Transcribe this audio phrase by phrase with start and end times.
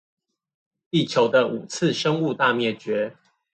[0.89, 3.13] 地球的五次生物大滅絕